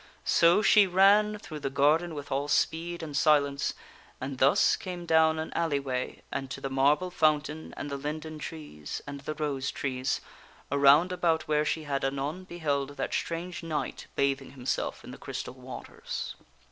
So 0.25 0.63
she 0.63 0.87
ran 0.87 1.37
through 1.37 1.59
the 1.59 1.69
garden 1.69 2.15
with 2.15 2.31
all 2.31 2.47
speed 2.47 3.03
and 3.03 3.15
silence, 3.15 3.75
and 4.19 4.39
thus 4.39 4.75
came 4.75 5.05
down 5.05 5.37
an 5.37 5.53
alley 5.53 5.79
way 5.79 6.23
and 6.31 6.49
to 6.49 6.59
the 6.59 6.71
marble 6.71 7.11
fountain 7.11 7.71
and 7.77 7.91
the 7.91 7.97
linden 7.97 8.39
trees 8.39 9.03
and 9.05 9.19
the 9.19 9.35
rose 9.35 9.69
trees 9.69 10.19
around 10.71 11.11
about 11.11 11.47
where 11.47 11.65
she 11.65 11.83
had 11.83 12.03
anon 12.03 12.45
beheld 12.45 12.97
that 12.97 13.13
strange 13.13 13.61
knight 13.61 14.07
bathing 14.15 14.53
himself 14.53 15.03
in 15.03 15.11
the 15.11 15.19
crystal 15.19 15.53
waters. 15.53 16.33